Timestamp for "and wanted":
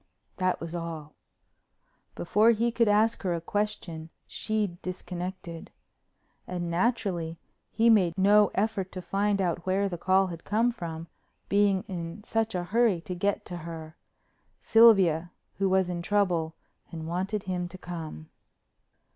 16.91-17.43